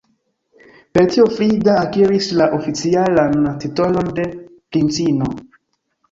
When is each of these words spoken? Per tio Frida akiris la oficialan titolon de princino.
Per 0.97 1.03
tio 1.09 1.25
Frida 1.33 1.75
akiris 1.81 2.29
la 2.39 2.47
oficialan 2.57 3.35
titolon 3.65 4.09
de 4.21 4.25
princino. 4.77 5.29